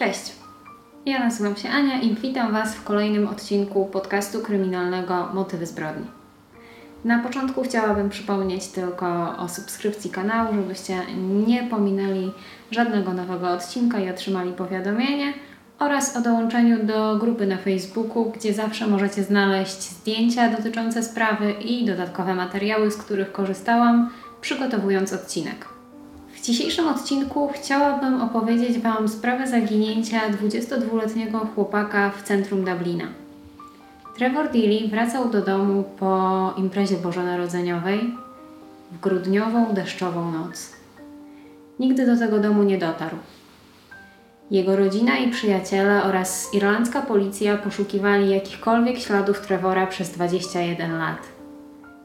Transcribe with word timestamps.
Cześć, 0.00 0.32
ja 1.06 1.18
nazywam 1.18 1.56
się 1.56 1.68
Ania 1.68 2.00
i 2.00 2.14
witam 2.14 2.52
Was 2.52 2.74
w 2.74 2.84
kolejnym 2.84 3.28
odcinku 3.28 3.86
podcastu 3.86 4.40
kryminalnego 4.40 5.28
Motywy 5.34 5.66
zbrodni. 5.66 6.06
Na 7.04 7.18
początku 7.18 7.62
chciałabym 7.62 8.10
przypomnieć 8.10 8.66
tylko 8.66 9.36
o 9.38 9.48
subskrypcji 9.48 10.10
kanału, 10.10 10.54
żebyście 10.54 10.94
nie 11.46 11.62
pominęli 11.62 12.32
żadnego 12.70 13.12
nowego 13.12 13.50
odcinka 13.50 13.98
i 13.98 14.10
otrzymali 14.10 14.52
powiadomienie 14.52 15.34
oraz 15.78 16.16
o 16.16 16.20
dołączeniu 16.20 16.84
do 16.84 17.16
grupy 17.16 17.46
na 17.46 17.56
Facebooku, 17.56 18.30
gdzie 18.30 18.54
zawsze 18.54 18.86
możecie 18.86 19.22
znaleźć 19.22 19.82
zdjęcia 19.82 20.48
dotyczące 20.48 21.02
sprawy 21.02 21.52
i 21.52 21.84
dodatkowe 21.84 22.34
materiały, 22.34 22.90
z 22.90 22.96
których 22.96 23.32
korzystałam, 23.32 24.10
przygotowując 24.40 25.12
odcinek. 25.12 25.79
W 26.40 26.42
dzisiejszym 26.42 26.88
odcinku 26.88 27.48
chciałabym 27.54 28.22
opowiedzieć 28.22 28.78
Wam 28.78 29.08
sprawę 29.08 29.46
zaginięcia 29.46 30.20
22-letniego 30.30 31.38
chłopaka 31.54 32.10
w 32.10 32.22
centrum 32.22 32.64
Dublina. 32.64 33.04
Trevor 34.16 34.50
Dilly 34.50 34.88
wracał 34.88 35.30
do 35.30 35.42
domu 35.42 35.84
po 35.98 36.54
imprezie 36.56 36.96
bożonarodzeniowej 36.96 38.14
w 38.92 39.00
grudniową, 39.00 39.74
deszczową 39.74 40.32
noc. 40.32 40.72
Nigdy 41.78 42.06
do 42.06 42.16
tego 42.16 42.38
domu 42.38 42.62
nie 42.62 42.78
dotarł. 42.78 43.16
Jego 44.50 44.76
rodzina 44.76 45.18
i 45.18 45.30
przyjaciele 45.30 46.02
oraz 46.02 46.54
irlandzka 46.54 47.02
policja 47.02 47.56
poszukiwali 47.56 48.30
jakichkolwiek 48.30 48.98
śladów 48.98 49.40
Trevora 49.40 49.86
przez 49.86 50.10
21 50.10 50.98
lat. 50.98 51.18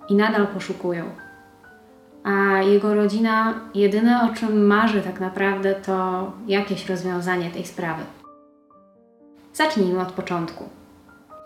I 0.10 0.16
nadal 0.16 0.48
poszukują 0.48 1.25
a 2.26 2.62
jego 2.62 2.96
rodzina 2.96 3.54
jedyne 3.74 4.30
o 4.32 4.36
czym 4.36 4.66
marzy 4.66 5.02
tak 5.02 5.20
naprawdę 5.20 5.76
to 5.76 6.32
jakieś 6.48 6.90
rozwiązanie 6.90 7.52
tej 7.52 7.66
sprawy. 7.66 8.04
Zacznijmy 9.54 10.02
od 10.02 10.12
początku. 10.12 10.70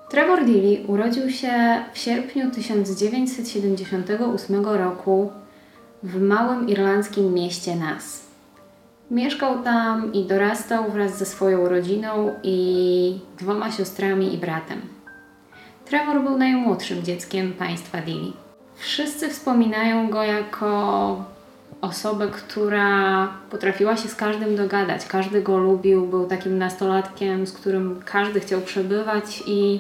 Trevor 0.09 0.45
Dilly 0.45 0.83
urodził 0.87 1.29
się 1.29 1.83
w 1.93 1.97
sierpniu 1.97 2.51
1978 2.51 4.65
roku 4.65 5.31
w 6.03 6.21
małym 6.21 6.69
irlandzkim 6.69 7.33
mieście 7.33 7.75
Nas. 7.75 8.29
Mieszkał 9.11 9.63
tam 9.63 10.13
i 10.13 10.23
dorastał 10.23 10.91
wraz 10.91 11.17
ze 11.17 11.25
swoją 11.25 11.69
rodziną 11.69 12.33
i 12.43 13.19
dwoma 13.37 13.71
siostrami 13.71 14.33
i 14.33 14.37
bratem. 14.37 14.81
Trevor 15.85 16.23
był 16.23 16.37
najmłodszym 16.37 17.03
dzieckiem 17.03 17.53
państwa 17.53 18.01
Dilly. 18.01 18.48
Wszyscy 18.79 19.29
wspominają 19.29 20.09
go 20.09 20.23
jako 20.23 21.25
osobę, 21.81 22.27
która 22.27 23.27
potrafiła 23.49 23.97
się 23.97 24.07
z 24.07 24.15
każdym 24.15 24.55
dogadać. 24.55 25.05
Każdy 25.05 25.41
go 25.41 25.57
lubił, 25.57 26.07
był 26.07 26.25
takim 26.25 26.57
nastolatkiem, 26.57 27.47
z 27.47 27.53
którym 27.53 28.01
każdy 28.05 28.39
chciał 28.39 28.61
przebywać 28.61 29.43
i 29.47 29.79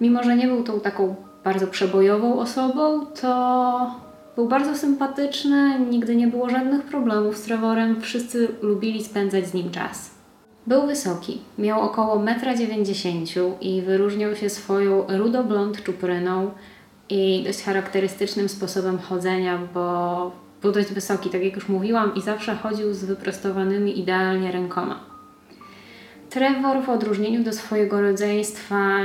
mimo, 0.00 0.22
że 0.22 0.36
nie 0.36 0.46
był 0.46 0.62
tą 0.62 0.80
taką 0.80 1.14
bardzo 1.44 1.66
przebojową 1.66 2.38
osobą, 2.38 3.06
to 3.06 3.90
był 4.36 4.48
bardzo 4.48 4.76
sympatyczny, 4.76 5.80
nigdy 5.90 6.16
nie 6.16 6.26
było 6.26 6.50
żadnych 6.50 6.82
problemów 6.82 7.36
z 7.36 7.42
Trevorem, 7.42 8.00
wszyscy 8.00 8.48
lubili 8.62 9.04
spędzać 9.04 9.46
z 9.46 9.54
nim 9.54 9.70
czas. 9.70 10.10
Był 10.66 10.86
wysoki, 10.86 11.40
miał 11.58 11.80
około 11.80 12.16
1,90 12.16 13.40
m 13.40 13.60
i 13.60 13.82
wyróżniał 13.82 14.36
się 14.36 14.50
swoją 14.50 15.06
rudo-blond 15.08 15.82
czupryną, 15.82 16.50
i 17.10 17.42
dość 17.46 17.62
charakterystycznym 17.62 18.48
sposobem 18.48 18.98
chodzenia, 18.98 19.58
bo 19.74 20.30
był 20.62 20.72
dość 20.72 20.92
wysoki, 20.92 21.30
tak 21.30 21.44
jak 21.44 21.54
już 21.54 21.68
mówiłam, 21.68 22.14
i 22.14 22.20
zawsze 22.20 22.54
chodził 22.54 22.94
z 22.94 23.04
wyprostowanymi 23.04 23.98
idealnie 23.98 24.52
rękoma. 24.52 25.00
Trevor 26.30 26.82
w 26.82 26.88
odróżnieniu 26.88 27.44
do 27.44 27.52
swojego 27.52 28.00
rodzeństwa 28.00 29.04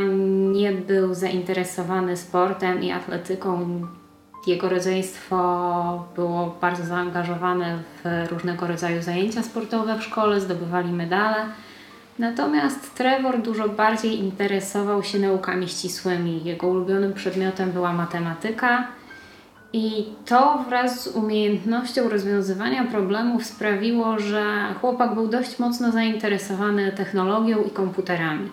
nie 0.52 0.72
był 0.72 1.14
zainteresowany 1.14 2.18
sportem 2.18 2.84
i 2.84 2.92
atletyką. 2.92 3.82
Jego 4.48 4.70
rodzeństwo 4.70 6.08
było 6.16 6.58
bardzo 6.62 6.84
zaangażowane 6.84 7.80
w 8.04 8.32
różnego 8.32 8.68
rodzaju 8.68 9.02
zajęcia 9.02 9.44
sportowe 9.44 10.00
w 10.00 10.04
szkole, 10.04 10.42
zdobywali 10.42 10.92
medale 10.92 11.36
Natomiast 12.20 12.96
Trevor 12.96 13.42
dużo 13.42 13.70
bardziej 13.70 14.20
interesował 14.20 15.04
się 15.04 15.20
naukami 15.20 15.68
ścisłymi. 15.70 16.44
Jego 16.44 16.68
ulubionym 16.68 17.14
przedmiotem 17.14 17.72
była 17.72 17.94
matematyka. 17.94 18.88
I 19.74 20.06
to 20.26 20.66
wraz 20.70 21.04
z 21.04 21.08
umiejętnością 21.08 22.10
rozwiązywania 22.10 22.84
problemów 22.84 23.46
sprawiło, 23.46 24.20
że 24.20 24.44
chłopak 24.82 25.14
był 25.14 25.28
dość 25.28 25.60
mocno 25.60 25.92
zainteresowany 25.92 26.92
technologią 26.92 27.64
i 27.64 27.70
komputerami. 27.70 28.50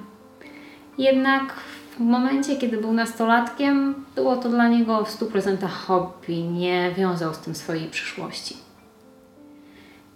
Jednak 0.99 1.53
w 1.97 2.01
momencie, 2.01 2.57
kiedy 2.57 2.77
był 2.77 2.93
nastolatkiem, 2.93 3.95
było 4.15 4.37
to 4.37 4.49
dla 4.49 4.69
niego 4.69 5.05
w 5.05 5.19
100% 5.19 5.69
hobby, 5.69 6.43
nie 6.43 6.91
wiązał 6.97 7.35
z 7.35 7.39
tym 7.39 7.55
swojej 7.55 7.91
przyszłości. 7.91 8.72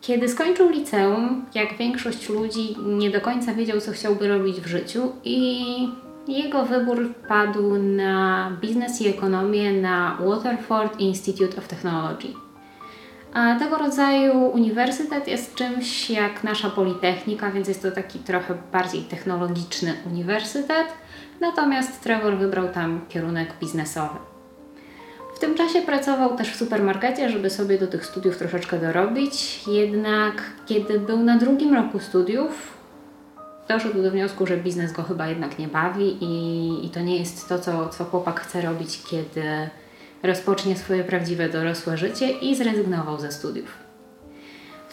Kiedy 0.07 0.29
skończył 0.29 0.71
liceum, 0.71 1.45
jak 1.55 1.77
większość 1.77 2.29
ludzi, 2.29 2.77
nie 2.87 3.11
do 3.11 3.21
końca 3.21 3.55
wiedział, 3.55 3.81
co 3.81 3.93
chciałby 3.93 4.29
robić 4.29 4.61
w 4.61 4.67
życiu, 4.67 5.13
i 5.25 5.89
jego 6.29 6.65
wybór 6.65 7.15
padł 7.29 7.77
na 7.79 8.51
biznes 8.61 9.01
i 9.03 9.09
ekonomię 9.09 9.73
na 9.73 10.19
Waterford 10.21 11.01
Institute 11.01 11.59
of 11.59 11.69
Technology. 11.69 12.29
A 13.35 13.59
tego 13.59 13.79
rodzaju 13.79 14.47
uniwersytet 14.47 15.29
jest 15.29 15.55
czymś 15.55 16.11
jak 16.11 16.45
nasza 16.45 16.71
Politechnika, 16.71 17.51
więc 17.51 17.69
jest 17.69 17.83
to 17.83 17.91
taki 17.91 18.19
trochę 18.19 18.55
bardziej 18.73 19.03
technologiczny 19.03 19.95
uniwersytet. 20.07 20.87
Natomiast 21.41 22.03
Trevor 22.03 22.37
wybrał 22.37 22.69
tam 22.69 23.01
kierunek 23.09 23.49
biznesowy. 23.61 24.36
W 25.37 25.39
tym 25.39 25.55
czasie 25.55 25.83
pracował 25.83 26.37
też 26.37 26.53
w 26.53 26.57
supermarkecie, 26.57 27.31
żeby 27.31 27.51
sobie 27.51 27.79
do 27.79 27.87
tych 27.87 28.07
studiów 28.07 28.39
troszeczkę 28.39 28.79
dorobić. 28.79 29.61
Jednak 29.67 30.43
kiedy 30.67 31.01
był 31.01 31.19
na 31.19 31.39
drugim 31.39 31.75
roku 31.75 32.01
studiów, 32.01 32.79
doszedł 33.69 34.03
do 34.03 34.11
wniosku, 34.11 34.47
że 34.47 34.57
biznes 34.57 34.93
go 34.93 35.03
chyba 35.03 35.29
jednak 35.29 35.59
nie 35.59 35.69
bawi 35.69 36.25
i, 36.25 36.87
i 36.87 36.91
to 36.91 37.01
nie 37.01 37.19
jest 37.19 37.49
to, 37.49 37.59
co, 37.59 37.89
co 37.89 38.05
chłopak 38.05 38.41
chce 38.41 38.61
robić, 38.61 39.03
kiedy 39.11 39.43
rozpocznie 40.23 40.77
swoje 40.77 41.05
prawdziwe 41.05 41.49
dorosłe 41.49 41.97
życie 41.97 42.31
i 42.31 42.57
zrezygnował 42.57 43.21
ze 43.21 43.33
studiów 43.33 43.86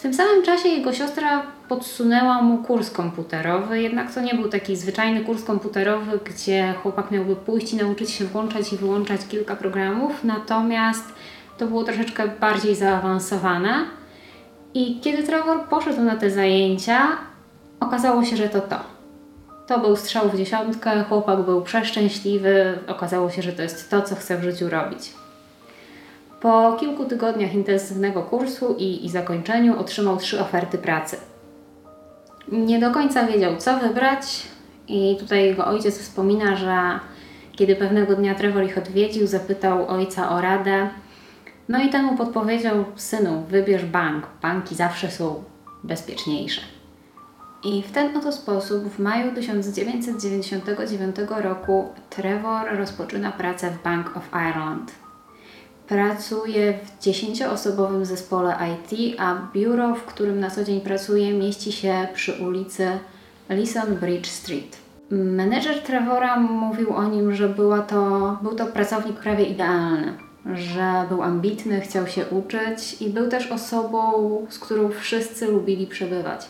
tym 0.04 0.14
samym 0.14 0.42
czasie 0.42 0.68
jego 0.68 0.92
siostra 0.92 1.42
podsunęła 1.68 2.42
mu 2.42 2.58
kurs 2.58 2.90
komputerowy, 2.90 3.82
jednak 3.82 4.14
to 4.14 4.20
nie 4.20 4.34
był 4.34 4.48
taki 4.48 4.76
zwyczajny 4.76 5.24
kurs 5.24 5.44
komputerowy, 5.44 6.18
gdzie 6.24 6.74
chłopak 6.82 7.10
miałby 7.10 7.36
pójść 7.36 7.72
i 7.72 7.76
nauczyć 7.76 8.10
się 8.10 8.24
włączać 8.24 8.72
i 8.72 8.76
wyłączać 8.76 9.20
kilka 9.28 9.56
programów, 9.56 10.24
natomiast 10.24 11.04
to 11.58 11.66
było 11.66 11.84
troszeczkę 11.84 12.28
bardziej 12.28 12.74
zaawansowane. 12.74 13.84
I 14.74 15.00
kiedy 15.00 15.22
Trevor 15.22 15.68
poszedł 15.68 16.02
na 16.02 16.16
te 16.16 16.30
zajęcia, 16.30 17.08
okazało 17.80 18.24
się, 18.24 18.36
że 18.36 18.48
to 18.48 18.60
to. 18.60 18.80
To 19.66 19.78
był 19.78 19.96
strzał 19.96 20.28
w 20.28 20.36
dziesiątkę, 20.36 21.04
chłopak 21.08 21.42
był 21.42 21.62
przeszczęśliwy, 21.62 22.78
okazało 22.88 23.30
się, 23.30 23.42
że 23.42 23.52
to 23.52 23.62
jest 23.62 23.90
to, 23.90 24.02
co 24.02 24.14
chce 24.14 24.38
w 24.38 24.42
życiu 24.42 24.68
robić. 24.68 25.23
Po 26.44 26.76
kilku 26.80 27.04
tygodniach 27.04 27.54
intensywnego 27.54 28.22
kursu 28.22 28.74
i, 28.78 29.06
i 29.06 29.08
zakończeniu 29.08 29.80
otrzymał 29.80 30.16
trzy 30.16 30.40
oferty 30.40 30.78
pracy. 30.78 31.16
Nie 32.52 32.80
do 32.80 32.90
końca 32.90 33.26
wiedział, 33.26 33.56
co 33.56 33.78
wybrać, 33.78 34.42
i 34.88 35.16
tutaj 35.20 35.44
jego 35.44 35.66
ojciec 35.66 35.98
wspomina, 35.98 36.56
że 36.56 37.00
kiedy 37.52 37.76
pewnego 37.76 38.16
dnia 38.16 38.34
Trevor 38.34 38.64
ich 38.64 38.78
odwiedził, 38.78 39.26
zapytał 39.26 39.88
ojca 39.88 40.30
o 40.30 40.40
radę. 40.40 40.88
No 41.68 41.82
i 41.82 41.88
temu 41.88 42.16
podpowiedział: 42.16 42.84
Synu, 42.96 43.44
wybierz 43.48 43.84
bank. 43.84 44.26
Banki 44.42 44.74
zawsze 44.74 45.10
są 45.10 45.44
bezpieczniejsze. 45.84 46.60
I 47.64 47.82
w 47.82 47.92
ten 47.92 48.16
oto 48.16 48.32
sposób 48.32 48.84
w 48.84 48.98
maju 48.98 49.34
1999 49.34 51.16
roku 51.28 51.88
Trevor 52.10 52.76
rozpoczyna 52.76 53.32
pracę 53.32 53.70
w 53.70 53.82
Bank 53.82 54.16
of 54.16 54.28
Ireland. 54.32 55.04
Pracuje 55.88 56.78
w 56.84 57.02
dziesięcioosobowym 57.02 58.04
zespole 58.04 58.56
IT, 58.74 59.16
a 59.20 59.36
biuro, 59.52 59.94
w 59.94 60.02
którym 60.02 60.40
na 60.40 60.50
co 60.50 60.64
dzień 60.64 60.80
pracuje, 60.80 61.32
mieści 61.32 61.72
się 61.72 62.08
przy 62.14 62.32
ulicy 62.32 62.88
Lison 63.50 63.96
Bridge 63.96 64.26
Street. 64.26 64.76
Menedżer 65.10 65.82
Trevora 65.82 66.40
mówił 66.40 66.94
o 66.94 67.04
nim, 67.04 67.34
że 67.34 67.48
była 67.48 67.78
to, 67.78 68.36
był 68.42 68.54
to 68.54 68.66
pracownik 68.66 69.16
prawie 69.16 69.44
idealny, 69.44 70.12
że 70.54 71.04
był 71.08 71.22
ambitny, 71.22 71.80
chciał 71.80 72.06
się 72.06 72.26
uczyć 72.26 73.02
i 73.02 73.10
był 73.10 73.28
też 73.28 73.52
osobą, 73.52 74.12
z 74.50 74.58
którą 74.58 74.90
wszyscy 74.90 75.46
lubili 75.46 75.86
przebywać. 75.86 76.46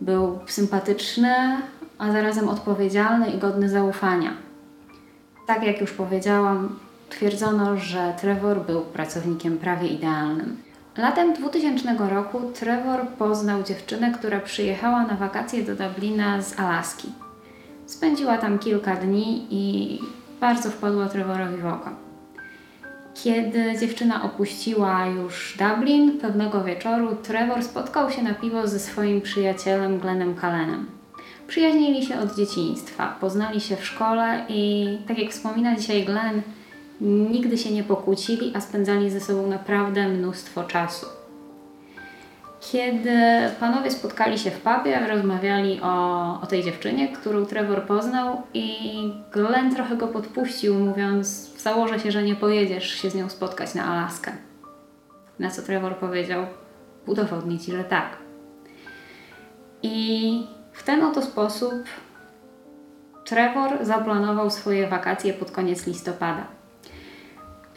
Był 0.00 0.38
sympatyczny, 0.46 1.34
a 1.98 2.12
zarazem 2.12 2.48
odpowiedzialny 2.48 3.30
i 3.30 3.38
godny 3.38 3.68
zaufania. 3.68 4.32
Tak 5.46 5.62
jak 5.62 5.80
już 5.80 5.92
powiedziałam, 5.92 6.78
Twierdzono, 7.10 7.76
że 7.76 8.14
Trevor 8.20 8.66
był 8.66 8.80
pracownikiem 8.80 9.58
prawie 9.58 9.88
idealnym. 9.88 10.56
Latem 10.96 11.34
2000 11.34 11.96
roku 12.10 12.40
Trevor 12.54 13.08
poznał 13.18 13.62
dziewczynę, 13.62 14.12
która 14.12 14.40
przyjechała 14.40 15.02
na 15.02 15.14
wakacje 15.14 15.62
do 15.62 15.74
Dublina 15.76 16.42
z 16.42 16.60
Alaski. 16.60 17.08
Spędziła 17.86 18.38
tam 18.38 18.58
kilka 18.58 18.96
dni 18.96 19.46
i 19.50 19.98
bardzo 20.40 20.70
wpadła 20.70 21.08
Trevorowi 21.08 21.56
w 21.56 21.66
oko. 21.66 21.90
Kiedy 23.14 23.78
dziewczyna 23.80 24.22
opuściła 24.22 25.06
już 25.06 25.58
Dublin, 25.58 26.18
pewnego 26.18 26.64
wieczoru 26.64 27.16
Trevor 27.22 27.62
spotkał 27.62 28.10
się 28.10 28.22
na 28.22 28.34
piwo 28.34 28.68
ze 28.68 28.78
swoim 28.78 29.20
przyjacielem 29.20 29.98
Glennem 29.98 30.36
Callenem. 30.40 30.86
Przyjaźnili 31.46 32.06
się 32.06 32.20
od 32.20 32.36
dzieciństwa, 32.36 33.16
poznali 33.20 33.60
się 33.60 33.76
w 33.76 33.86
szkole 33.86 34.44
i, 34.48 34.88
tak 35.08 35.18
jak 35.18 35.30
wspomina 35.30 35.76
dzisiaj 35.76 36.04
Glenn, 36.04 36.42
nigdy 37.00 37.58
się 37.58 37.72
nie 37.72 37.84
pokłócili, 37.84 38.52
a 38.56 38.60
spędzali 38.60 39.10
ze 39.10 39.20
sobą 39.20 39.46
naprawdę 39.46 40.08
mnóstwo 40.08 40.64
czasu. 40.64 41.06
Kiedy 42.60 43.18
panowie 43.60 43.90
spotkali 43.90 44.38
się 44.38 44.50
w 44.50 44.60
pubie, 44.60 45.06
rozmawiali 45.08 45.80
o, 45.82 46.40
o 46.42 46.46
tej 46.46 46.62
dziewczynie, 46.62 47.08
którą 47.08 47.46
Trevor 47.46 47.82
poznał 47.82 48.42
i 48.54 48.98
Glenn 49.32 49.74
trochę 49.74 49.96
go 49.96 50.08
podpuścił, 50.08 50.74
mówiąc 50.74 51.28
założę 51.58 52.00
się, 52.00 52.12
że 52.12 52.22
nie 52.22 52.36
pojedziesz 52.36 52.90
się 52.90 53.10
z 53.10 53.14
nią 53.14 53.28
spotkać 53.28 53.74
na 53.74 53.84
Alaskę. 53.84 54.32
Na 55.38 55.50
co 55.50 55.62
Trevor 55.62 55.96
powiedział, 55.96 56.46
udowodnię 57.06 57.58
Ci, 57.58 57.72
że 57.72 57.84
tak. 57.84 58.16
I 59.82 60.46
w 60.72 60.82
ten 60.82 61.04
oto 61.04 61.22
sposób 61.22 61.74
Trevor 63.24 63.84
zaplanował 63.84 64.50
swoje 64.50 64.88
wakacje 64.88 65.32
pod 65.32 65.50
koniec 65.50 65.86
listopada. 65.86 66.57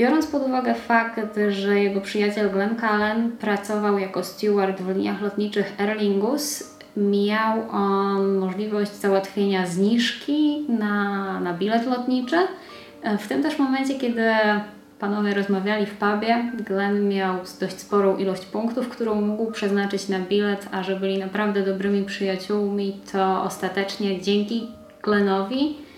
Biorąc 0.01 0.27
pod 0.27 0.44
uwagę 0.44 0.74
fakt, 0.75 1.19
że 1.50 1.80
jego 1.80 2.01
przyjaciel 2.01 2.50
Glenn 2.50 2.75
Cullen 2.75 3.31
pracował 3.31 4.00
jako 4.00 4.24
steward 4.24 4.81
w 4.81 4.95
liniach 4.95 5.21
lotniczych 5.21 5.74
Aer 5.80 5.98
Lingus, 5.98 6.77
miał 6.98 7.69
on 7.71 8.38
możliwość 8.38 8.92
załatwienia 8.92 9.68
zniżki 9.68 10.65
na, 10.69 11.39
na 11.39 11.53
bilet 11.53 11.86
lotniczy. 11.86 12.38
W 13.19 13.27
tym 13.27 13.44
też 13.44 13.59
momencie, 13.59 13.95
kiedy 13.95 14.31
panowie 15.00 15.33
rozmawiali 15.33 15.86
w 15.86 15.94
pubie, 15.94 16.51
Glenn 16.68 17.09
miał 17.09 17.36
dość 17.59 17.80
sporą 17.80 18.18
ilość 18.18 18.45
punktów, 18.45 18.89
którą 18.89 19.21
mógł 19.21 19.51
przeznaczyć 19.51 20.09
na 20.09 20.19
bilet, 20.19 20.69
a 20.71 20.83
że 20.83 20.95
byli 20.95 21.18
naprawdę 21.18 21.65
dobrymi 21.65 22.03
przyjaciółmi, 22.06 23.00
to 23.12 23.44
ostatecznie 23.44 24.21
dzięki 24.21 24.68
Glennowi 25.03 25.91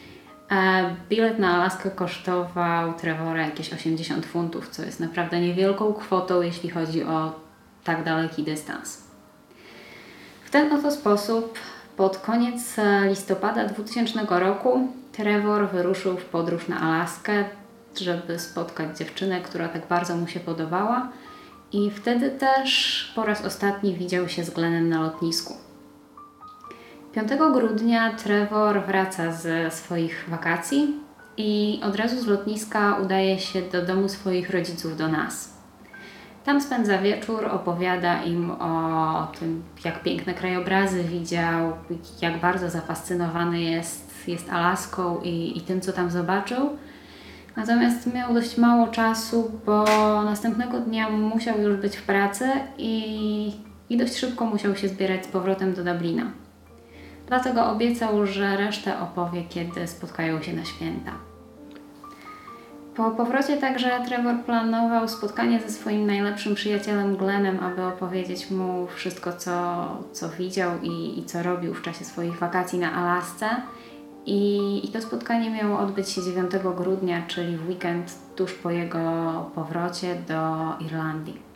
Bilet 1.09 1.39
na 1.39 1.55
Alaskę 1.55 1.91
kosztował 1.91 2.93
Trevora 2.93 3.45
jakieś 3.45 3.73
80 3.73 4.25
funtów, 4.25 4.69
co 4.69 4.81
jest 4.81 4.99
naprawdę 4.99 5.41
niewielką 5.41 5.93
kwotą, 5.93 6.41
jeśli 6.41 6.69
chodzi 6.69 7.03
o 7.03 7.39
tak 7.83 8.03
daleki 8.03 8.43
dystans. 8.43 9.03
W 10.45 10.49
ten 10.49 10.73
oto 10.73 10.91
sposób 10.91 11.59
pod 11.97 12.17
koniec 12.17 12.75
listopada 13.09 13.65
2000 13.65 14.25
roku 14.29 14.87
Trevor 15.11 15.69
wyruszył 15.69 16.17
w 16.17 16.25
podróż 16.25 16.67
na 16.67 16.79
Alaskę, 16.79 17.45
żeby 18.01 18.39
spotkać 18.39 18.97
dziewczynę, 18.97 19.41
która 19.41 19.67
tak 19.67 19.87
bardzo 19.87 20.15
mu 20.15 20.27
się 20.27 20.39
podobała. 20.39 21.09
I 21.71 21.91
wtedy 21.91 22.31
też 22.31 23.11
po 23.15 23.25
raz 23.25 23.45
ostatni 23.45 23.95
widział 23.95 24.29
się 24.29 24.43
z 24.43 24.49
Glenem 24.49 24.89
na 24.89 25.01
lotnisku. 25.01 25.53
5 27.13 27.31
grudnia 27.53 28.13
Trevor 28.13 28.85
wraca 28.85 29.31
ze 29.31 29.71
swoich 29.71 30.25
wakacji 30.29 30.95
i 31.37 31.81
od 31.83 31.95
razu 31.95 32.21
z 32.21 32.27
lotniska 32.27 32.97
udaje 33.03 33.39
się 33.39 33.61
do 33.61 33.85
domu 33.85 34.09
swoich 34.09 34.49
rodziców 34.49 34.97
do 34.97 35.07
nas. 35.07 35.53
Tam 36.45 36.61
spędza 36.61 36.97
wieczór, 36.97 37.45
opowiada 37.45 38.23
im 38.23 38.51
o 38.51 39.27
tym, 39.39 39.63
jak 39.85 40.03
piękne 40.03 40.33
krajobrazy 40.33 41.03
widział, 41.03 41.73
jak 42.21 42.39
bardzo 42.39 42.69
zafascynowany 42.69 43.61
jest, 43.61 44.27
jest 44.27 44.49
Alaską 44.49 45.21
i, 45.21 45.57
i 45.57 45.61
tym, 45.61 45.81
co 45.81 45.93
tam 45.93 46.11
zobaczył. 46.11 46.69
Natomiast 47.55 48.13
miał 48.13 48.33
dość 48.33 48.57
mało 48.57 48.87
czasu, 48.87 49.51
bo 49.65 49.85
następnego 50.23 50.79
dnia 50.79 51.09
musiał 51.09 51.61
już 51.61 51.75
być 51.77 51.95
w 51.95 52.03
pracy 52.03 52.49
i, 52.77 53.53
i 53.89 53.97
dość 53.97 54.17
szybko 54.17 54.45
musiał 54.45 54.75
się 54.75 54.87
zbierać 54.87 55.25
z 55.25 55.27
powrotem 55.27 55.73
do 55.73 55.83
Dublina. 55.83 56.42
Dlatego 57.27 57.71
obiecał, 57.71 58.27
że 58.27 58.57
resztę 58.57 58.99
opowie, 58.99 59.43
kiedy 59.49 59.87
spotkają 59.87 60.41
się 60.41 60.53
na 60.53 60.65
święta. 60.65 61.11
Po 62.95 63.11
powrocie 63.11 63.57
także 63.57 64.01
Trevor 64.05 64.35
planował 64.45 65.07
spotkanie 65.07 65.59
ze 65.59 65.69
swoim 65.69 66.05
najlepszym 66.05 66.55
przyjacielem 66.55 67.15
Glennem, 67.15 67.59
aby 67.59 67.83
opowiedzieć 67.83 68.51
mu 68.51 68.87
wszystko, 68.87 69.33
co, 69.33 69.87
co 70.11 70.29
widział 70.29 70.71
i, 70.81 71.19
i 71.19 71.25
co 71.25 71.43
robił 71.43 71.73
w 71.73 71.81
czasie 71.81 72.05
swoich 72.05 72.39
wakacji 72.39 72.79
na 72.79 72.93
Alasce. 72.93 73.49
I, 74.25 74.81
I 74.85 74.91
to 74.91 75.01
spotkanie 75.01 75.49
miało 75.49 75.79
odbyć 75.79 76.09
się 76.09 76.23
9 76.23 76.51
grudnia, 76.77 77.23
czyli 77.27 77.57
w 77.57 77.69
weekend 77.69 78.15
tuż 78.35 78.53
po 78.53 78.71
jego 78.71 78.99
powrocie 79.55 80.15
do 80.27 80.73
Irlandii. 80.85 81.52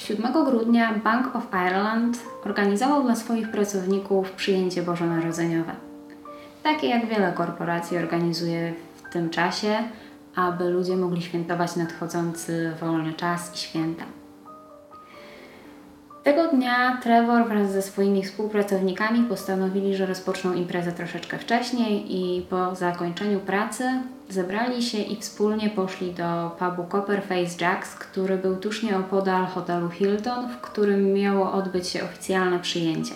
7 0.00 0.44
grudnia 0.44 0.94
Bank 1.04 1.36
of 1.36 1.46
Ireland 1.52 2.18
organizował 2.44 3.02
dla 3.02 3.16
swoich 3.16 3.50
pracowników 3.50 4.32
przyjęcie 4.32 4.82
bożonarodzeniowe. 4.82 5.72
Takie 6.62 6.88
jak 6.88 7.06
wiele 7.06 7.32
korporacji 7.32 7.98
organizuje 7.98 8.74
w 8.94 9.12
tym 9.12 9.30
czasie, 9.30 9.78
aby 10.34 10.70
ludzie 10.70 10.96
mogli 10.96 11.22
świętować 11.22 11.76
nadchodzący 11.76 12.72
wolny 12.80 13.12
czas 13.12 13.54
i 13.54 13.58
święta. 13.58 14.04
Tego 16.30 16.48
dnia 16.48 16.98
Trevor 17.02 17.48
wraz 17.48 17.72
ze 17.72 17.82
swoimi 17.82 18.22
współpracownikami 18.22 19.24
postanowili, 19.24 19.96
że 19.96 20.06
rozpoczną 20.06 20.54
imprezę 20.54 20.92
troszeczkę 20.92 21.38
wcześniej 21.38 22.16
i 22.16 22.42
po 22.42 22.74
zakończeniu 22.74 23.40
pracy 23.40 23.84
zebrali 24.28 24.82
się 24.82 24.98
i 24.98 25.16
wspólnie 25.16 25.70
poszli 25.70 26.12
do 26.12 26.50
pubu 26.58 26.88
Copperface 26.90 27.64
Jacks, 27.64 27.94
który 27.94 28.38
był 28.38 28.56
tuż 28.56 28.82
nieopodal 28.82 29.46
hotelu 29.46 29.90
Hilton, 29.90 30.48
w 30.48 30.60
którym 30.60 31.12
miało 31.12 31.52
odbyć 31.52 31.88
się 31.88 32.04
oficjalne 32.04 32.58
przyjęcie. 32.58 33.14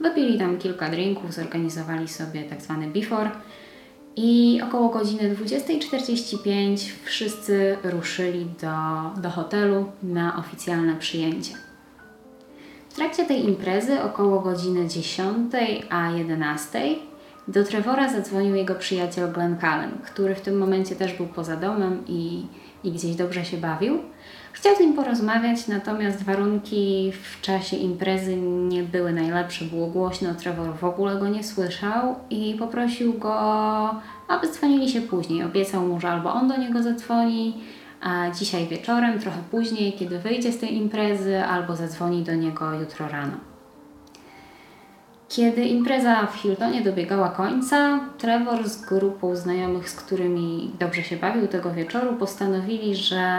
Wypili 0.00 0.38
tam 0.38 0.58
kilka 0.58 0.88
drinków, 0.88 1.34
zorganizowali 1.34 2.08
sobie 2.08 2.42
tak 2.42 2.62
zwany 2.62 2.86
before 2.86 3.30
i 4.16 4.60
około 4.64 4.88
godziny 4.88 5.34
20.45 5.34 6.90
wszyscy 7.04 7.76
ruszyli 7.82 8.46
do, 8.60 9.20
do 9.20 9.30
hotelu 9.30 9.92
na 10.02 10.36
oficjalne 10.38 10.96
przyjęcie. 10.96 11.61
W 12.92 12.94
trakcie 12.94 13.24
tej 13.24 13.44
imprezy 13.44 14.02
około 14.02 14.40
godziny 14.40 14.88
10 14.88 15.52
a 15.90 16.10
11 16.10 16.80
do 17.48 17.64
Trevora 17.64 18.12
zadzwonił 18.12 18.54
jego 18.54 18.74
przyjaciel 18.74 19.32
Glenn 19.32 19.56
Cullen, 19.60 19.90
który 20.04 20.34
w 20.34 20.40
tym 20.40 20.58
momencie 20.58 20.96
też 20.96 21.12
był 21.12 21.26
poza 21.26 21.56
domem 21.56 22.04
i, 22.08 22.46
i 22.84 22.92
gdzieś 22.92 23.14
dobrze 23.14 23.44
się 23.44 23.56
bawił. 23.56 23.98
Chciał 24.52 24.76
z 24.76 24.80
nim 24.80 24.94
porozmawiać, 24.94 25.68
natomiast 25.68 26.22
warunki 26.22 27.12
w 27.22 27.40
czasie 27.40 27.76
imprezy 27.76 28.36
nie 28.68 28.82
były 28.82 29.12
najlepsze, 29.12 29.64
było 29.64 29.86
głośno, 29.86 30.34
Trevor 30.34 30.74
w 30.76 30.84
ogóle 30.84 31.16
go 31.16 31.28
nie 31.28 31.44
słyszał 31.44 32.14
i 32.30 32.56
poprosił 32.58 33.18
go, 33.18 33.34
aby 34.28 34.48
dzwonili 34.48 34.88
się 34.88 35.00
później. 35.00 35.44
Obiecał 35.44 35.86
mu, 35.86 36.00
że 36.00 36.08
albo 36.08 36.32
on 36.32 36.48
do 36.48 36.56
niego 36.56 36.82
zadzwoni, 36.82 37.54
dzisiaj 38.34 38.66
wieczorem, 38.66 39.18
trochę 39.18 39.38
później, 39.50 39.92
kiedy 39.92 40.18
wyjdzie 40.18 40.52
z 40.52 40.58
tej 40.58 40.74
imprezy, 40.76 41.44
albo 41.44 41.76
zadzwoni 41.76 42.22
do 42.22 42.34
niego 42.34 42.72
jutro 42.72 43.08
rano. 43.08 43.36
Kiedy 45.28 45.64
impreza 45.64 46.26
w 46.26 46.34
Hiltonie 46.34 46.82
dobiegała 46.82 47.28
końca, 47.28 48.00
Trevor 48.18 48.68
z 48.68 48.84
grupą 48.84 49.36
znajomych, 49.36 49.90
z 49.90 49.94
którymi 49.94 50.70
dobrze 50.80 51.02
się 51.02 51.16
bawił 51.16 51.48
tego 51.48 51.74
wieczoru, 51.74 52.16
postanowili, 52.16 52.96
że 52.96 53.32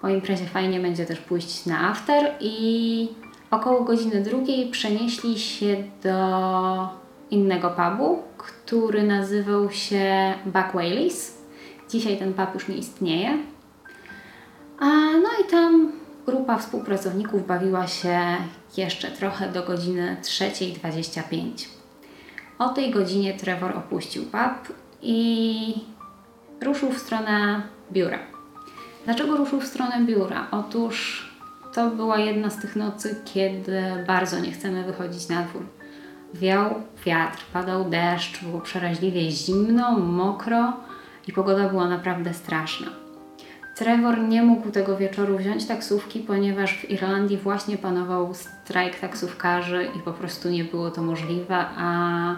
po 0.00 0.08
imprezie 0.08 0.46
fajnie 0.46 0.80
będzie 0.80 1.06
też 1.06 1.20
pójść 1.20 1.66
na 1.66 1.90
after 1.90 2.32
i 2.40 3.08
około 3.50 3.84
godziny 3.84 4.22
drugiej 4.22 4.70
przenieśli 4.70 5.38
się 5.38 5.76
do 6.02 6.88
innego 7.30 7.70
pubu, 7.70 8.22
który 8.36 9.02
nazywał 9.02 9.70
się 9.70 10.34
Buck 10.46 10.72
Whaley's. 10.74 11.33
Dzisiaj 11.94 12.16
ten 12.16 12.34
pub 12.34 12.54
już 12.54 12.68
nie 12.68 12.76
istnieje. 12.76 13.38
A, 14.78 14.86
no 15.22 15.28
i 15.44 15.50
tam 15.50 15.92
grupa 16.26 16.58
współpracowników 16.58 17.46
bawiła 17.46 17.86
się 17.86 18.20
jeszcze 18.76 19.10
trochę 19.10 19.52
do 19.52 19.62
godziny 19.62 20.16
3.25. 20.22 21.68
O 22.58 22.68
tej 22.68 22.90
godzinie 22.90 23.34
Trevor 23.34 23.76
opuścił 23.76 24.22
pub 24.22 24.76
i 25.02 25.74
ruszył 26.60 26.92
w 26.92 26.98
stronę 26.98 27.62
biura. 27.92 28.18
Dlaczego 29.04 29.36
ruszył 29.36 29.60
w 29.60 29.66
stronę 29.66 30.04
biura? 30.04 30.46
Otóż 30.50 31.28
to 31.74 31.90
była 31.90 32.18
jedna 32.18 32.50
z 32.50 32.60
tych 32.60 32.76
nocy, 32.76 33.22
kiedy 33.34 33.82
bardzo 34.06 34.40
nie 34.40 34.52
chcemy 34.52 34.84
wychodzić 34.84 35.28
na 35.28 35.42
dwór. 35.42 35.62
Wiał 36.34 36.74
wiatr, 37.06 37.44
padał 37.52 37.90
deszcz, 37.90 38.44
było 38.44 38.60
przeraźliwie 38.60 39.30
zimno, 39.30 39.98
mokro 39.98 40.72
i 41.28 41.32
pogoda 41.32 41.68
była 41.68 41.88
naprawdę 41.88 42.34
straszna. 42.34 42.86
Trevor 43.74 44.18
nie 44.18 44.42
mógł 44.42 44.70
tego 44.70 44.96
wieczoru 44.96 45.38
wziąć 45.38 45.66
taksówki, 45.66 46.20
ponieważ 46.20 46.78
w 46.78 46.90
Irlandii 46.90 47.36
właśnie 47.36 47.78
panował 47.78 48.34
strajk 48.34 49.00
taksówkarzy 49.00 49.88
i 49.96 50.00
po 50.00 50.12
prostu 50.12 50.50
nie 50.50 50.64
było 50.64 50.90
to 50.90 51.02
możliwe, 51.02 51.66
a 51.76 52.36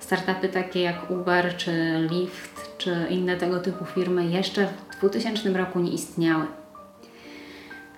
startupy 0.00 0.48
takie 0.48 0.80
jak 0.80 1.10
Uber 1.10 1.56
czy 1.56 1.72
Lyft 2.10 2.78
czy 2.78 3.06
inne 3.10 3.36
tego 3.36 3.60
typu 3.60 3.84
firmy 3.84 4.26
jeszcze 4.26 4.68
w 4.90 5.00
2000 5.00 5.52
roku 5.52 5.80
nie 5.80 5.90
istniały. 5.90 6.46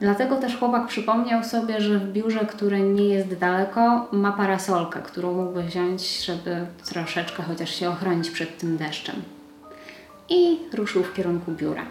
Dlatego 0.01 0.37
też 0.37 0.57
chłopak 0.57 0.87
przypomniał 0.87 1.45
sobie, 1.45 1.81
że 1.81 1.99
w 1.99 2.13
biurze, 2.13 2.47
które 2.47 2.81
nie 2.81 3.05
jest 3.05 3.39
daleko, 3.39 4.09
ma 4.13 4.33
parasolkę, 4.33 5.01
którą 5.03 5.33
mógłby 5.33 5.63
wziąć, 5.63 6.25
żeby 6.25 6.67
troszeczkę 6.85 7.43
chociaż 7.43 7.75
się 7.75 7.91
ochronić 7.91 8.31
przed 8.31 8.59
tym 8.59 8.77
deszczem. 8.77 9.38
I 10.29 10.59
ruszył 10.75 11.03
w 11.03 11.15
kierunku 11.15 11.53
biura. 11.53 11.83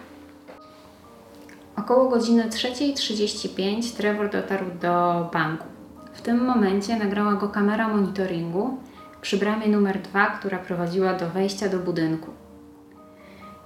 Około 1.75 2.10
godziny 2.10 2.50
3.35 2.50 3.98
Trevor 3.98 4.29
dotarł 4.29 4.65
do 4.82 5.29
banku. 5.34 5.65
W 6.13 6.22
tym 6.22 6.46
momencie 6.46 6.98
nagrała 6.98 7.34
go 7.34 7.50
kamera 7.50 7.88
monitoringu 7.88 8.77
przy 9.22 9.38
bramie 9.38 9.67
numer 9.67 10.01
2, 10.01 10.25
która 10.25 10.58
prowadziła 10.58 11.13
do 11.13 11.29
wejścia 11.29 11.70
do 11.70 11.79
budynku. 11.79 12.32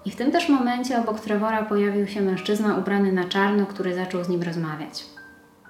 I 0.05 0.11
w 0.11 0.15
tym 0.15 0.31
też 0.31 0.49
momencie 0.49 0.99
obok 0.99 1.19
Trevora 1.19 1.63
pojawił 1.63 2.07
się 2.07 2.21
mężczyzna 2.21 2.77
ubrany 2.77 3.11
na 3.11 3.23
czarno, 3.23 3.65
który 3.65 3.95
zaczął 3.95 4.23
z 4.23 4.29
nim 4.29 4.43
rozmawiać. 4.43 5.05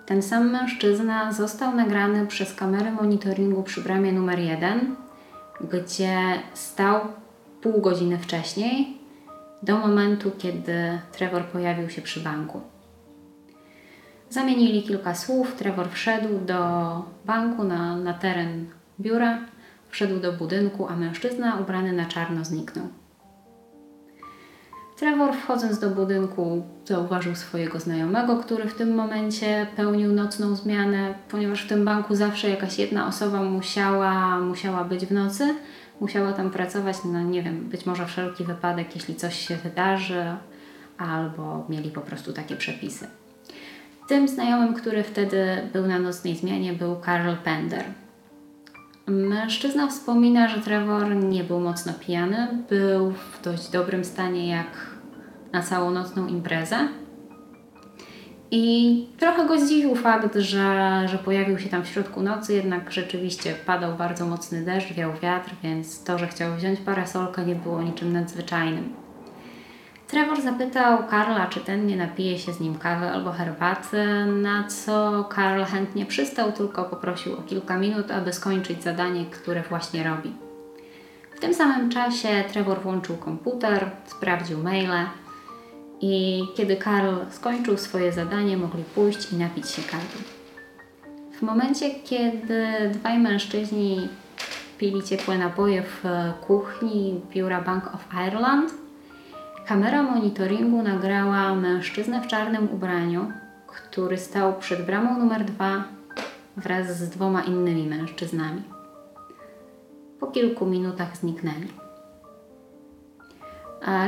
Ten 0.05 0.21
sam 0.21 0.51
mężczyzna 0.51 1.33
został 1.33 1.75
nagrany 1.75 2.27
przez 2.27 2.55
kamerę 2.55 2.91
monitoringu 2.91 3.63
przy 3.63 3.81
bramie 3.81 4.11
numer 4.11 4.39
1, 4.39 4.95
gdzie 5.61 6.17
stał 6.53 6.99
pół 7.61 7.81
godziny 7.81 8.17
wcześniej, 8.17 8.97
do 9.63 9.77
momentu, 9.77 10.31
kiedy 10.37 10.99
Trevor 11.11 11.45
pojawił 11.45 11.89
się 11.89 12.01
przy 12.01 12.19
banku. 12.19 12.61
Zamienili 14.29 14.83
kilka 14.83 15.15
słów. 15.15 15.55
Trevor 15.55 15.89
wszedł 15.89 16.45
do 16.45 16.59
banku 17.25 17.63
na, 17.63 17.95
na 17.95 18.13
teren 18.13 18.65
biura, 18.99 19.39
wszedł 19.89 20.19
do 20.19 20.33
budynku, 20.33 20.87
a 20.87 20.95
mężczyzna 20.95 21.57
ubrany 21.59 21.93
na 21.93 22.05
czarno 22.05 22.45
zniknął. 22.45 22.87
Trevor, 24.97 25.33
wchodząc 25.35 25.79
do 25.79 25.89
budynku, 25.89 26.63
zauważył 26.85 27.35
swojego 27.35 27.79
znajomego, 27.79 28.37
który 28.37 28.69
w 28.69 28.73
tym 28.73 28.95
momencie 28.95 29.67
pełnił 29.75 30.13
nocną 30.13 30.55
zmianę, 30.55 31.13
ponieważ 31.29 31.65
w 31.65 31.69
tym 31.69 31.85
banku 31.85 32.15
zawsze 32.15 32.49
jakaś 32.49 32.79
jedna 32.79 33.07
osoba 33.07 33.43
musiała, 33.43 34.39
musiała 34.39 34.83
być 34.83 35.05
w 35.05 35.11
nocy, 35.11 35.55
musiała 36.01 36.33
tam 36.33 36.51
pracować 36.51 37.03
na, 37.03 37.21
nie 37.23 37.43
wiem, 37.43 37.69
być 37.69 37.85
może 37.85 38.05
wszelki 38.05 38.43
wypadek, 38.43 38.95
jeśli 38.95 39.15
coś 39.15 39.47
się 39.47 39.55
wydarzy, 39.55 40.25
albo 40.97 41.65
mieli 41.69 41.91
po 41.91 42.01
prostu 42.01 42.33
takie 42.33 42.55
przepisy. 42.55 43.07
Tym 44.07 44.27
znajomym, 44.27 44.73
który 44.73 45.03
wtedy 45.03 45.69
był 45.73 45.87
na 45.87 45.99
nocnej 45.99 46.35
zmianie, 46.35 46.73
był 46.73 46.95
Karl 46.95 47.35
Pender. 47.43 47.83
Mężczyzna 49.07 49.87
wspomina, 49.87 50.47
że 50.47 50.61
Trevor 50.61 51.15
nie 51.15 51.43
był 51.43 51.59
mocno 51.59 51.93
pijany, 51.93 52.47
był 52.69 53.11
w 53.11 53.43
dość 53.43 53.69
dobrym 53.69 54.05
stanie 54.05 54.47
jak 54.47 54.67
na 55.51 55.61
całą 55.61 55.91
nocną 55.91 56.27
imprezę. 56.27 56.87
I 58.53 59.05
trochę 59.17 59.45
go 59.45 59.59
zdziwił 59.59 59.95
fakt, 59.95 60.35
że, 60.35 61.01
że 61.07 61.17
pojawił 61.17 61.59
się 61.59 61.69
tam 61.69 61.83
w 61.83 61.87
środku 61.87 62.21
nocy, 62.21 62.53
jednak 62.53 62.91
rzeczywiście 62.91 63.53
padał 63.65 63.93
bardzo 63.93 64.25
mocny 64.25 64.65
deszcz, 64.65 64.93
wiał 64.93 65.11
wiatr, 65.21 65.51
więc 65.63 66.03
to, 66.03 66.17
że 66.17 66.27
chciał 66.27 66.55
wziąć 66.55 66.79
parasolkę, 66.79 67.45
nie 67.45 67.55
było 67.55 67.81
niczym 67.81 68.13
nadzwyczajnym. 68.13 68.93
Trevor 70.07 70.41
zapytał 70.41 71.07
Karla, 71.07 71.47
czy 71.47 71.59
ten 71.59 71.87
nie 71.87 71.95
napije 71.95 72.39
się 72.39 72.53
z 72.53 72.59
nim 72.59 72.75
kawy 72.75 73.09
albo 73.09 73.31
herbaty, 73.31 74.25
na 74.25 74.63
co 74.63 75.23
Karl 75.23 75.63
chętnie 75.63 76.05
przystał, 76.05 76.51
tylko 76.51 76.83
poprosił 76.83 77.33
o 77.33 77.41
kilka 77.41 77.77
minut, 77.77 78.11
aby 78.11 78.33
skończyć 78.33 78.83
zadanie, 78.83 79.25
które 79.25 79.63
właśnie 79.69 80.03
robi. 80.03 80.33
W 81.35 81.39
tym 81.39 81.53
samym 81.53 81.89
czasie 81.89 82.43
Trevor 82.51 82.81
włączył 82.81 83.17
komputer, 83.17 83.91
sprawdził 84.05 84.63
maile 84.63 85.05
i 86.01 86.43
kiedy 86.55 86.75
Karl 86.75 87.15
skończył 87.29 87.77
swoje 87.77 88.11
zadanie, 88.11 88.57
mogli 88.57 88.83
pójść 88.83 89.33
i 89.33 89.35
napić 89.35 89.69
się 89.69 89.81
kawy. 89.81 90.17
W 91.39 91.41
momencie, 91.41 91.89
kiedy 91.89 92.65
dwaj 92.93 93.19
mężczyźni 93.19 94.09
pili 94.77 95.03
ciepłe 95.03 95.37
napoje 95.37 95.83
w 95.83 96.03
kuchni 96.47 97.21
biura 97.29 97.61
Bank 97.61 97.87
of 97.95 98.05
Ireland, 98.27 98.73
Kamera 99.65 100.03
monitoringu 100.03 100.81
nagrała 100.81 101.55
mężczyznę 101.55 102.21
w 102.21 102.27
czarnym 102.27 102.69
ubraniu, 102.73 103.31
który 103.67 104.17
stał 104.17 104.59
przed 104.59 104.85
bramą 104.85 105.19
numer 105.19 105.45
dwa 105.45 105.83
wraz 106.57 106.97
z 106.97 107.09
dwoma 107.09 107.41
innymi 107.41 107.87
mężczyznami. 107.87 108.61
Po 110.19 110.27
kilku 110.27 110.65
minutach 110.65 111.17
zniknęli. 111.17 111.80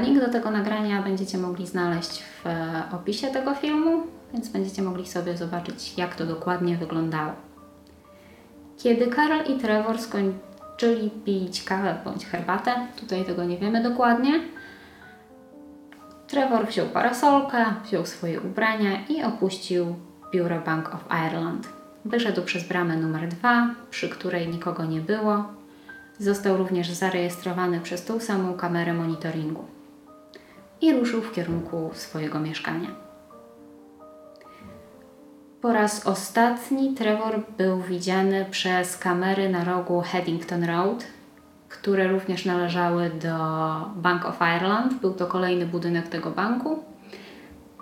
Link 0.02 0.20
do 0.20 0.30
tego 0.30 0.52
nagrania 0.52 1.02
będziecie 1.02 1.38
mogli 1.38 1.68
znaleźć 1.68 2.24
w 2.24 2.46
opisie 2.94 3.28
tego 3.28 3.56
filmu, 3.56 4.04
więc 4.34 4.50
będziecie 4.50 4.82
mogli 4.82 5.08
sobie 5.08 5.38
zobaczyć, 5.38 5.98
jak 5.98 6.16
to 6.16 6.26
dokładnie 6.26 6.78
wyglądało. 6.78 7.32
Kiedy 8.78 9.08
Karol 9.08 9.46
i 9.46 9.60
Trevor 9.60 10.00
skończyli 10.00 11.10
pić 11.26 11.64
kawę 11.64 11.96
bądź 12.06 12.26
herbatę, 12.26 12.88
tutaj 13.00 13.26
tego 13.26 13.44
nie 13.44 13.58
wiemy 13.58 13.84
dokładnie, 13.84 14.40
Trevor 16.28 16.68
wziął 16.68 16.88
parasolkę, 16.88 17.66
wziął 17.86 18.06
swoje 18.06 18.42
ubrania 18.42 19.06
i 19.10 19.24
opuścił 19.24 19.96
biuro 20.34 20.62
Bank 20.62 20.94
of 20.94 21.06
Ireland. 21.28 21.70
Wyszedł 22.06 22.42
przez 22.42 22.68
bramę 22.68 22.98
numer 22.98 23.28
2, 23.28 23.70
przy 23.90 24.10
której 24.10 24.48
nikogo 24.48 24.86
nie 24.86 25.02
było. 25.02 25.44
Został 26.20 26.58
również 26.58 26.92
zarejestrowany 26.92 27.80
przez 27.80 28.06
tą 28.06 28.20
samą 28.20 28.54
kamerę 28.54 28.94
monitoringu 28.94 29.66
i 30.82 30.94
ruszył 30.94 31.22
w 31.22 31.32
kierunku 31.32 31.90
swojego 31.94 32.40
mieszkania. 32.40 32.90
Po 35.62 35.74
raz 35.74 36.08
ostatni 36.08 36.94
Trevor 36.94 37.42
był 37.58 37.82
widziany 37.82 38.46
przez 38.52 38.98
kamery 38.98 39.50
na 39.50 39.64
rogu 39.64 40.02
Headington 40.02 40.64
Road 40.64 41.06
które 41.74 42.08
również 42.08 42.46
należały 42.46 43.10
do 43.10 43.36
Bank 43.96 44.26
of 44.26 44.38
Ireland. 44.58 44.94
Był 44.94 45.14
to 45.14 45.28
kolejny 45.28 45.66
budynek 45.66 46.08
tego 46.08 46.32
banku. 46.32 46.84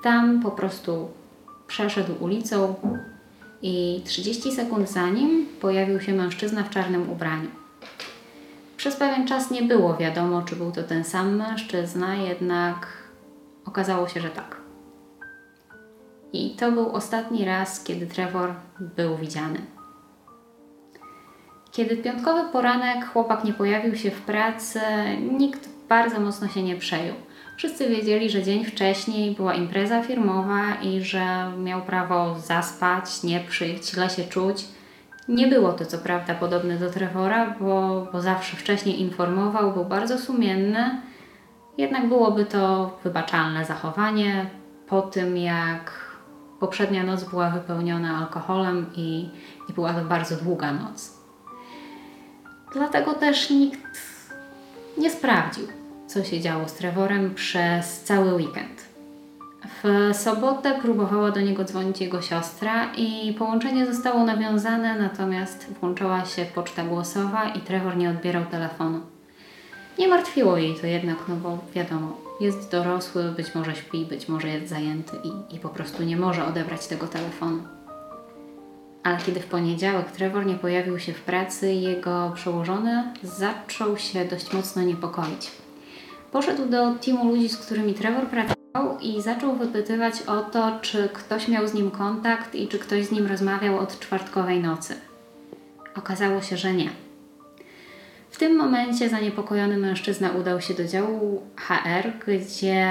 Tam 0.03 0.41
po 0.41 0.51
prostu 0.51 1.09
przeszedł 1.67 2.23
ulicą 2.23 2.75
i 3.61 4.01
30 4.05 4.51
sekund 4.51 4.89
za 4.89 5.09
nim 5.09 5.45
pojawił 5.61 6.01
się 6.01 6.13
mężczyzna 6.13 6.63
w 6.63 6.69
czarnym 6.69 7.09
ubraniu. 7.09 7.60
Przez 8.81 8.95
pewien 8.95 9.27
czas 9.27 9.51
nie 9.51 9.61
było 9.61 9.97
wiadomo, 9.97 10.41
czy 10.41 10.55
był 10.55 10.71
to 10.71 10.83
ten 10.83 11.03
sam 11.03 11.35
mężczyzna, 11.35 12.15
jednak 12.15 12.87
okazało 13.65 14.07
się, 14.07 14.21
że 14.21 14.29
tak. 14.29 14.57
I 16.33 16.55
to 16.55 16.71
był 16.71 16.95
ostatni 16.95 17.45
raz, 17.45 17.83
kiedy 17.83 18.07
Trevor 18.07 18.53
był 18.79 19.17
widziany. 19.17 19.59
Kiedy 21.71 21.97
piątkowy 21.97 22.41
poranek 22.51 23.05
chłopak 23.05 23.43
nie 23.43 23.53
pojawił 23.53 23.95
się 23.95 24.11
w 24.11 24.21
pracy, 24.21 24.79
nikt 25.37 25.69
bardzo 25.89 26.19
mocno 26.19 26.47
się 26.47 26.63
nie 26.63 26.75
przejął. 26.75 27.15
Wszyscy 27.57 27.89
wiedzieli, 27.89 28.29
że 28.29 28.43
dzień 28.43 28.65
wcześniej 28.65 29.35
była 29.35 29.53
impreza 29.53 30.03
firmowa 30.03 30.75
i 30.81 31.01
że 31.01 31.51
miał 31.57 31.81
prawo 31.81 32.39
zaspać, 32.39 33.23
nie 33.23 33.39
przyjść, 33.39 33.91
źle 33.91 34.09
się 34.09 34.23
czuć. 34.23 34.65
Nie 35.27 35.47
było 35.47 35.73
to 35.73 35.85
co 35.85 35.97
prawda 35.97 36.35
podobne 36.35 36.77
do 36.77 36.89
Trevora, 36.89 37.55
bo, 37.59 38.07
bo 38.11 38.21
zawsze 38.21 38.57
wcześniej 38.57 39.01
informował, 39.01 39.73
był 39.73 39.85
bardzo 39.85 40.17
sumienny, 40.17 41.01
jednak 41.77 42.07
byłoby 42.07 42.45
to 42.45 42.97
wybaczalne 43.03 43.65
zachowanie 43.65 44.45
po 44.87 45.01
tym, 45.01 45.37
jak 45.37 46.11
poprzednia 46.59 47.03
noc 47.03 47.23
była 47.23 47.49
wypełniona 47.49 48.17
alkoholem 48.17 48.85
i, 48.95 49.29
i 49.69 49.73
była 49.73 49.93
to 49.93 50.05
bardzo 50.05 50.35
długa 50.35 50.71
noc. 50.71 51.17
Dlatego 52.73 53.13
też 53.13 53.49
nikt 53.49 54.01
nie 54.97 55.09
sprawdził, 55.09 55.67
co 56.07 56.23
się 56.23 56.41
działo 56.41 56.67
z 56.67 56.73
Trevorem 56.73 57.35
przez 57.35 58.01
cały 58.01 58.33
weekend. 58.33 58.90
W 59.83 60.09
sobotę 60.17 60.79
próbowała 60.81 61.31
do 61.31 61.41
niego 61.41 61.63
dzwonić 61.63 62.01
jego 62.01 62.21
siostra 62.21 62.93
i 62.97 63.35
połączenie 63.39 63.93
zostało 63.93 64.23
nawiązane, 64.23 64.99
natomiast 64.99 65.67
włączała 65.79 66.25
się 66.25 66.45
poczta 66.45 66.83
głosowa 66.83 67.49
i 67.49 67.59
Trevor 67.59 67.97
nie 67.97 68.09
odbierał 68.09 68.45
telefonu. 68.45 68.99
Nie 69.99 70.07
martwiło 70.07 70.57
jej 70.57 70.75
to 70.75 70.87
jednak, 70.87 71.17
no 71.27 71.35
bo 71.35 71.57
wiadomo, 71.75 72.17
jest 72.39 72.71
dorosły, 72.71 73.23
być 73.23 73.55
może 73.55 73.75
śpi, 73.75 74.05
być 74.05 74.29
może 74.29 74.47
jest 74.47 74.69
zajęty 74.69 75.17
i, 75.23 75.55
i 75.55 75.59
po 75.59 75.69
prostu 75.69 76.03
nie 76.03 76.17
może 76.17 76.45
odebrać 76.45 76.87
tego 76.87 77.07
telefonu. 77.07 77.63
Ale 79.03 79.17
kiedy 79.17 79.39
w 79.39 79.45
poniedziałek 79.45 80.11
Trevor 80.11 80.45
nie 80.45 80.55
pojawił 80.55 80.99
się 80.99 81.13
w 81.13 81.21
pracy, 81.21 81.73
jego 81.73 82.31
przełożony 82.35 83.03
zaczął 83.23 83.97
się 83.97 84.25
dość 84.25 84.53
mocno 84.53 84.81
niepokoić. 84.81 85.51
Poszedł 86.31 86.65
do 86.65 86.93
teamu 86.95 87.31
ludzi, 87.31 87.49
z 87.49 87.57
którymi 87.57 87.93
Trevor 87.93 88.27
pracował 88.27 88.60
i 89.01 89.21
zaczął 89.21 89.55
wypytywać 89.55 90.21
o 90.21 90.41
to, 90.41 90.79
czy 90.81 91.09
ktoś 91.13 91.47
miał 91.47 91.67
z 91.67 91.73
nim 91.73 91.91
kontakt 91.91 92.55
i 92.55 92.67
czy 92.67 92.79
ktoś 92.79 93.05
z 93.05 93.11
nim 93.11 93.27
rozmawiał 93.27 93.79
od 93.79 93.99
czwartkowej 93.99 94.59
nocy. 94.59 94.95
Okazało 95.95 96.41
się, 96.41 96.57
że 96.57 96.73
nie. 96.73 96.89
W 98.29 98.37
tym 98.37 98.57
momencie 98.57 99.09
zaniepokojony 99.09 99.77
mężczyzna 99.77 100.31
udał 100.31 100.61
się 100.61 100.73
do 100.73 100.85
działu 100.85 101.41
HR, 101.55 102.11
gdzie 102.27 102.85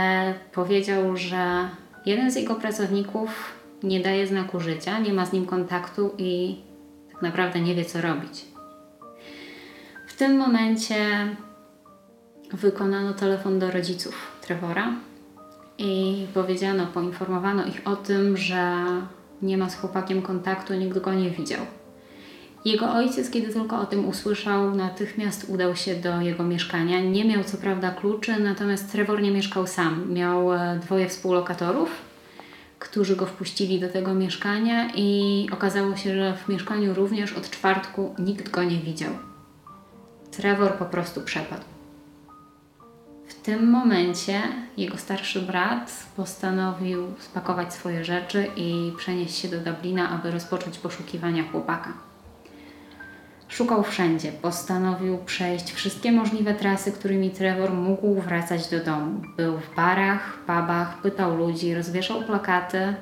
powiedział, 0.53 1.17
że 1.17 1.69
jeden 2.07 2.31
z 2.31 2.37
jego 2.37 2.55
pracowników 2.55 3.55
nie 3.83 4.01
daje 4.01 4.27
znaku 4.27 4.61
życia, 4.61 4.99
nie 4.99 5.13
ma 5.13 5.27
z 5.27 5.33
nim 5.33 5.47
kontaktu 5.47 6.15
i 6.19 6.57
tak 7.13 7.23
naprawdę 7.23 7.61
nie 7.61 7.75
wie, 7.75 7.85
co 7.85 8.01
robić. 8.01 8.45
W 10.07 10.17
tym 10.17 10.37
momencie 10.37 10.97
wykonano 12.53 13.13
telefon 13.13 13.59
do 13.59 13.71
rodziców 13.71 14.15
Trevora 14.41 14.93
i 15.81 16.27
powiedziano, 16.35 16.87
poinformowano 16.87 17.67
ich 17.67 17.81
o 17.85 17.97
tym, 17.97 18.37
że 18.37 18.85
nie 19.43 19.59
ma 19.59 19.71
z 19.71 19.77
chłopakiem 19.77 20.23
kontaktu, 20.23 20.75
nikt 20.75 20.99
go 20.99 21.15
nie 21.15 21.31
widział. 21.31 21.61
Jego 22.65 22.93
ojciec, 22.93 23.31
kiedy 23.31 23.53
tylko 23.53 23.81
o 23.81 23.87
tym 23.87 24.09
usłyszał, 24.09 24.75
natychmiast 24.75 25.47
udał 25.49 25.77
się 25.77 25.95
do 25.95 26.21
jego 26.21 26.45
mieszkania. 26.45 27.01
Nie 27.01 27.25
miał 27.25 27.45
co 27.45 27.57
prawda 27.57 27.91
kluczy, 27.91 28.41
natomiast 28.41 28.93
Trevor 28.93 29.23
nie 29.23 29.31
mieszkał 29.31 29.67
sam. 29.67 30.13
Miał 30.13 30.55
e, 30.55 30.79
dwoje 30.83 31.09
współlokatorów, 31.09 31.91
którzy 32.79 33.17
go 33.17 33.27
wpuścili 33.27 33.81
do 33.81 33.89
tego 33.89 34.15
mieszkania 34.15 34.91
i 34.95 35.49
okazało 35.53 35.97
się, 35.97 36.15
że 36.15 36.37
w 36.37 36.49
mieszkaniu 36.49 36.95
również 36.95 37.33
od 37.33 37.51
czwartku 37.51 38.15
nikt 38.19 38.51
go 38.51 38.63
nie 38.63 38.79
widział. 38.79 39.13
Trevor 40.31 40.75
po 40.75 40.85
prostu 40.85 41.21
przepadł. 41.21 41.80
W 43.41 43.43
tym 43.43 43.71
momencie 43.71 44.43
jego 44.77 44.99
starszy 44.99 45.43
brat 45.43 46.07
postanowił 46.17 47.07
spakować 47.19 47.75
swoje 47.75 48.05
rzeczy 48.05 48.47
i 48.57 48.93
przenieść 48.97 49.37
się 49.37 49.49
do 49.49 49.61
Dublina, 49.61 50.11
aby 50.11 50.31
rozpocząć 50.31 50.79
poszukiwania 50.79 51.45
chłopaka. 51.53 51.93
Szukał 53.49 53.83
wszędzie, 53.83 54.33
postanowił 54.33 55.19
przejść 55.19 55.73
wszystkie 55.73 56.13
możliwe 56.13 56.55
trasy, 56.55 56.93
którymi 56.93 57.31
Trevor 57.31 57.73
mógł 57.73 58.21
wracać 58.21 58.69
do 58.69 58.85
domu. 58.85 59.23
Był 59.37 59.59
w 59.59 59.75
barach, 59.77 60.39
pubach, 60.39 61.01
pytał 61.03 61.37
ludzi, 61.37 61.75
rozwieszał 61.75 62.23
plakaty. 62.23 62.95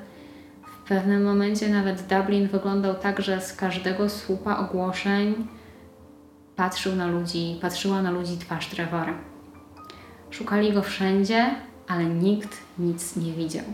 W 0.63 0.89
pewnym 0.89 1.25
momencie 1.25 1.69
nawet 1.69 2.03
Dublin 2.03 2.49
wyglądał 2.49 2.95
tak, 2.95 3.21
że 3.21 3.41
z 3.41 3.53
każdego 3.53 4.09
słupa 4.09 4.59
ogłoszeń 4.59 5.47
patrzył 6.57 6.97
na 6.97 7.07
ludzi, 7.07 7.59
patrzyła 7.61 8.03
na 8.03 8.11
ludzi 8.11 8.39
twarz 8.39 8.67
Trevora. 8.67 9.38
Szukali 10.31 10.73
go 10.73 10.83
wszędzie, 10.83 11.55
ale 11.89 12.05
nikt 12.05 12.59
nic 12.79 13.17
nie 13.17 13.33
widział. 13.33 13.65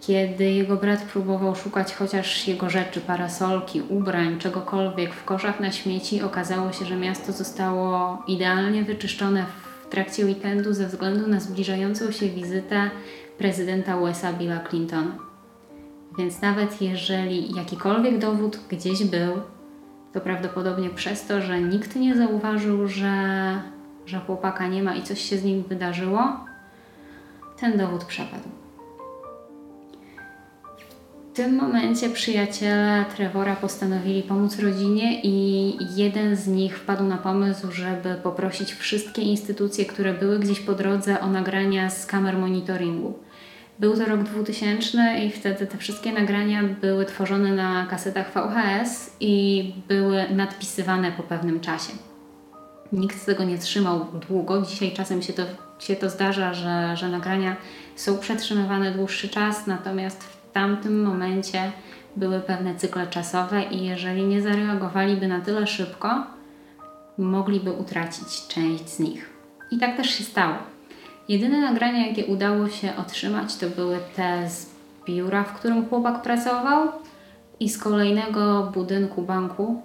Kiedy 0.00 0.44
jego 0.44 0.76
brat 0.76 1.02
próbował 1.02 1.56
szukać 1.56 1.94
chociaż 1.94 2.48
jego 2.48 2.70
rzeczy, 2.70 3.00
parasolki, 3.00 3.82
ubrań, 3.88 4.38
czegokolwiek 4.38 5.14
w 5.14 5.24
koszach 5.24 5.60
na 5.60 5.72
śmieci, 5.72 6.22
okazało 6.22 6.72
się, 6.72 6.84
że 6.84 6.96
miasto 6.96 7.32
zostało 7.32 8.22
idealnie 8.28 8.82
wyczyszczone 8.82 9.46
w 9.86 9.88
trakcie 9.90 10.26
weekendu 10.26 10.72
ze 10.72 10.86
względu 10.86 11.28
na 11.28 11.40
zbliżającą 11.40 12.12
się 12.12 12.28
wizytę 12.28 12.90
prezydenta 13.38 13.96
USA 13.96 14.32
Billa 14.32 14.60
Clintona. 14.70 15.12
Więc 16.18 16.42
nawet 16.42 16.82
jeżeli 16.82 17.54
jakikolwiek 17.54 18.18
dowód 18.18 18.58
gdzieś 18.68 19.04
był, 19.04 19.32
to 20.12 20.20
prawdopodobnie 20.20 20.90
przez 20.90 21.26
to, 21.26 21.40
że 21.40 21.60
nikt 21.60 21.96
nie 21.96 22.16
zauważył, 22.16 22.88
że, 22.88 23.12
że 24.10 24.20
chłopaka 24.20 24.68
nie 24.68 24.82
ma 24.82 24.94
i 24.94 25.02
coś 25.02 25.20
się 25.20 25.38
z 25.38 25.44
nim 25.44 25.62
wydarzyło, 25.62 26.44
ten 27.60 27.78
dowód 27.78 28.04
przepadł. 28.04 28.48
W 31.30 31.32
tym 31.32 31.56
momencie 31.56 32.10
przyjaciele 32.10 33.04
Trevora 33.16 33.56
postanowili 33.56 34.22
pomóc 34.22 34.58
rodzinie 34.58 35.20
i 35.22 35.76
jeden 35.96 36.36
z 36.36 36.46
nich 36.46 36.78
wpadł 36.78 37.04
na 37.04 37.16
pomysł, 37.16 37.72
żeby 37.72 38.14
poprosić 38.14 38.72
wszystkie 38.72 39.22
instytucje, 39.22 39.84
które 39.84 40.14
były 40.14 40.38
gdzieś 40.38 40.60
po 40.60 40.74
drodze 40.74 41.20
o 41.20 41.26
nagrania 41.26 41.90
z 41.90 42.06
kamer 42.06 42.38
monitoringu. 42.38 43.18
Był 43.78 43.96
to 43.96 44.04
rok 44.04 44.22
2000 44.22 45.18
i 45.18 45.30
wtedy 45.30 45.66
te 45.66 45.78
wszystkie 45.78 46.12
nagrania 46.12 46.62
były 46.80 47.04
tworzone 47.04 47.52
na 47.52 47.86
kasetach 47.86 48.32
VHS 48.32 49.16
i 49.20 49.74
były 49.88 50.24
nadpisywane 50.30 51.12
po 51.12 51.22
pewnym 51.22 51.60
czasie. 51.60 52.09
Nikt 52.92 53.26
tego 53.26 53.44
nie 53.44 53.58
trzymał 53.58 54.06
długo. 54.28 54.62
Dzisiaj 54.62 54.92
czasem 54.92 55.22
się 55.22 55.32
to, 55.32 55.42
się 55.78 55.96
to 55.96 56.10
zdarza, 56.10 56.54
że, 56.54 56.96
że 56.96 57.08
nagrania 57.08 57.56
są 57.96 58.18
przetrzymywane 58.18 58.90
dłuższy 58.92 59.28
czas, 59.28 59.66
natomiast 59.66 60.24
w 60.24 60.52
tamtym 60.52 61.02
momencie 61.02 61.72
były 62.16 62.40
pewne 62.40 62.74
cykle 62.74 63.06
czasowe 63.06 63.62
i 63.62 63.84
jeżeli 63.84 64.22
nie 64.22 64.42
zareagowaliby 64.42 65.28
na 65.28 65.40
tyle 65.40 65.66
szybko, 65.66 66.26
mogliby 67.18 67.72
utracić 67.72 68.46
część 68.48 68.88
z 68.88 68.98
nich. 68.98 69.30
I 69.70 69.78
tak 69.78 69.96
też 69.96 70.10
się 70.10 70.24
stało. 70.24 70.54
Jedyne 71.28 71.60
nagrania, 71.60 72.06
jakie 72.06 72.26
udało 72.26 72.68
się 72.68 72.96
otrzymać, 72.96 73.56
to 73.56 73.66
były 73.66 73.98
te 74.16 74.50
z 74.50 74.70
biura, 75.06 75.44
w 75.44 75.52
którym 75.52 75.88
chłopak 75.88 76.22
pracował 76.22 76.88
i 77.60 77.68
z 77.68 77.78
kolejnego 77.78 78.70
budynku 78.74 79.22
banku, 79.22 79.82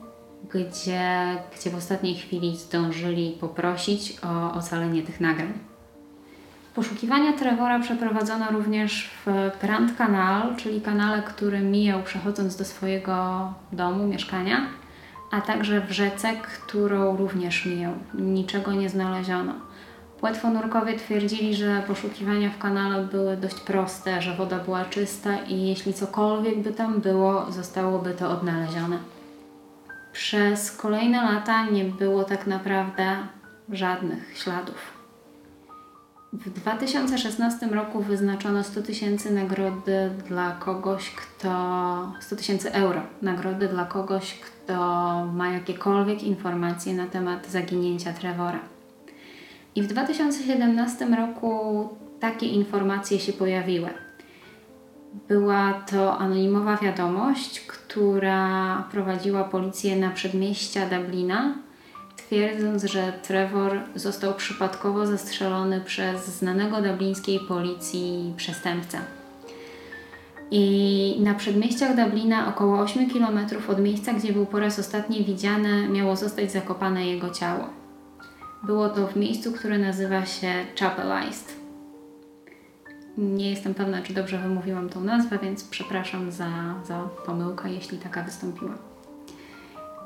gdzie, 0.53 1.38
gdzie 1.55 1.69
w 1.69 1.75
ostatniej 1.75 2.15
chwili 2.15 2.58
zdążyli 2.58 3.38
poprosić 3.39 4.17
o 4.23 4.53
ocalenie 4.53 5.03
tych 5.03 5.21
nagrań. 5.21 5.53
Poszukiwania 6.75 7.34
Trevora 7.34 7.79
przeprowadzono 7.79 8.51
również 8.51 9.10
w 9.25 9.51
Grand 9.62 9.97
Canal, 9.97 10.55
czyli 10.55 10.81
kanale, 10.81 11.23
który 11.23 11.60
mijał 11.60 12.03
przechodząc 12.03 12.55
do 12.55 12.65
swojego 12.65 13.53
domu, 13.71 14.08
mieszkania, 14.08 14.67
a 15.31 15.41
także 15.41 15.81
w 15.81 15.91
rzece, 15.91 16.34
którą 16.34 17.17
również 17.17 17.65
mijał. 17.65 17.93
Niczego 18.13 18.73
nie 18.73 18.89
znaleziono. 18.89 19.53
Płetwonurkowie 20.19 20.97
twierdzili, 20.97 21.55
że 21.55 21.84
poszukiwania 21.88 22.49
w 22.49 22.58
kanale 22.58 23.05
były 23.05 23.38
dość 23.38 23.60
proste, 23.60 24.21
że 24.21 24.36
woda 24.36 24.60
była 24.60 24.86
czysta 24.86 25.38
i 25.47 25.67
jeśli 25.67 25.93
cokolwiek 25.93 26.60
by 26.60 26.71
tam 26.71 27.01
było, 27.01 27.51
zostałoby 27.51 28.13
to 28.13 28.29
odnalezione. 28.29 28.97
Przez 30.15 30.71
kolejne 30.71 31.23
lata 31.23 31.65
nie 31.69 31.84
było 31.86 32.23
tak 32.23 32.47
naprawdę 32.47 33.17
żadnych 33.69 34.38
śladów. 34.38 34.75
W 36.34 36.49
2016 36.49 37.67
roku 37.67 38.01
wyznaczono 38.01 38.63
100 38.63 38.82
tysięcy 38.82 39.32
nagrody 39.34 40.12
dla 40.28 40.51
kogoś, 40.51 41.12
kto 41.12 42.13
100 42.19 42.36
tysięcy 42.36 42.73
euro 42.73 43.01
nagrody 43.21 43.67
dla 43.67 43.86
kogoś, 43.86 44.39
kto 44.39 44.75
ma 45.34 45.49
jakiekolwiek 45.49 46.23
informacje 46.23 46.93
na 46.93 47.08
temat 47.08 47.47
zaginięcia 47.47 48.13
Trevora. 48.13 48.60
I 49.75 49.82
w 49.82 49.88
2017 49.88 51.06
roku 51.06 51.89
takie 52.19 52.45
informacje 52.45 53.19
się 53.19 53.34
pojawiły. 53.34 54.05
Była 55.28 55.73
to 55.73 56.17
anonimowa 56.17 56.78
wiadomość, 56.78 57.60
która 57.60 58.84
prowadziła 58.91 59.43
policję 59.43 59.95
na 59.95 60.10
przedmieścia 60.10 60.89
Dublina, 60.89 61.56
twierdząc, 62.17 62.84
że 62.84 63.13
Trevor 63.23 63.80
został 63.95 64.34
przypadkowo 64.34 65.08
zastrzelony 65.08 65.82
przez 65.82 66.28
znanego 66.28 66.82
dublińskiej 66.82 67.39
policji 67.39 68.34
przestępcę. 68.38 68.97
I 70.51 71.15
na 71.19 71.34
przedmieściach 71.34 71.95
Dublina, 71.95 72.47
około 72.47 72.80
8 72.80 73.10
km 73.10 73.39
od 73.67 73.80
miejsca, 73.80 74.13
gdzie 74.13 74.34
był 74.34 74.45
po 74.45 74.60
raz 74.60 74.80
ostatni 74.80 75.23
widziany, 75.23 75.89
miało 75.89 76.15
zostać 76.15 76.51
zakopane 76.51 77.06
jego 77.08 77.30
ciało. 77.30 77.69
Było 78.63 78.89
to 78.89 79.08
w 79.08 79.15
miejscu, 79.15 79.51
które 79.51 79.78
nazywa 79.78 80.25
się 80.25 80.54
Chapelized. 80.80 81.64
Nie 83.17 83.49
jestem 83.49 83.73
pewna, 83.73 84.01
czy 84.01 84.13
dobrze 84.13 84.38
wymówiłam 84.38 84.89
tą 84.89 85.01
nazwę, 85.01 85.39
więc 85.41 85.63
przepraszam 85.63 86.32
za, 86.32 86.49
za 86.86 86.99
pomyłkę, 87.25 87.73
jeśli 87.73 87.97
taka 87.97 88.23
wystąpiła. 88.23 88.71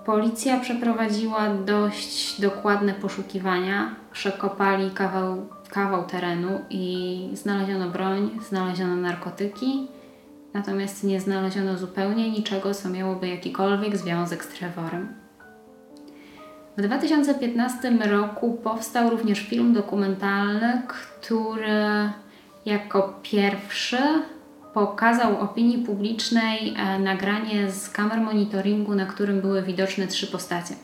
Policja 0.05 0.59
przeprowadziła 0.59 1.49
dość 1.65 2.41
dokładne 2.41 2.93
poszukiwania. 2.93 3.95
Przekopali 4.11 4.91
kawał, 4.91 5.45
kawał 5.69 6.05
terenu 6.05 6.61
i 6.69 7.29
znaleziono 7.33 7.89
broń, 7.89 8.39
znaleziono 8.49 8.95
narkotyki, 8.95 9.87
natomiast 10.53 11.03
nie 11.03 11.21
znaleziono 11.21 11.77
zupełnie 11.77 12.31
niczego, 12.31 12.73
co 12.73 12.89
miałoby 12.89 13.27
jakikolwiek 13.27 13.97
związek 13.97 14.43
z 14.43 14.47
Trevorem. 14.47 15.13
W 16.77 16.81
2015 16.81 17.91
roku 17.91 18.53
powstał 18.63 19.09
również 19.09 19.39
film 19.39 19.73
dokumentalny, 19.73 20.81
który 20.87 22.09
jako 22.65 23.13
pierwszy 23.23 23.97
pokazał 24.73 25.41
opinii 25.41 25.85
publicznej 25.85 26.73
e, 26.77 26.99
nagranie 26.99 27.71
z 27.71 27.89
kamer 27.89 28.21
monitoringu, 28.21 28.95
na 28.95 29.05
którym 29.05 29.41
były 29.41 29.61
widoczne 29.61 30.07
trzy 30.07 30.27
postacie. 30.27 30.75